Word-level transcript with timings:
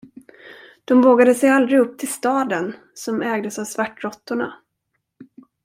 De 0.85 1.01
vågade 1.01 1.35
sig 1.35 1.49
aldrig 1.49 1.79
upp 1.79 1.97
till 1.97 2.07
staden, 2.11 2.75
som 2.93 3.21
ägdes 3.21 3.59
av 3.59 3.65
svartråttorna. 3.65 4.53